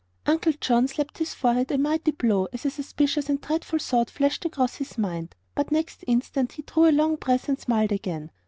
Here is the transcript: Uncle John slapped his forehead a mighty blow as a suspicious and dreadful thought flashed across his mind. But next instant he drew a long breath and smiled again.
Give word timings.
Uncle 0.25 0.53
John 0.59 0.87
slapped 0.87 1.19
his 1.19 1.35
forehead 1.35 1.69
a 1.71 1.77
mighty 1.77 2.09
blow 2.09 2.47
as 2.51 2.65
a 2.65 2.71
suspicious 2.71 3.29
and 3.29 3.39
dreadful 3.39 3.77
thought 3.77 4.09
flashed 4.09 4.45
across 4.45 4.77
his 4.77 4.97
mind. 4.97 5.35
But 5.53 5.71
next 5.71 6.03
instant 6.07 6.53
he 6.53 6.63
drew 6.63 6.87
a 6.87 6.91
long 6.91 7.17
breath 7.17 7.47
and 7.47 7.59
smiled 7.59 7.91
again. 7.91 8.31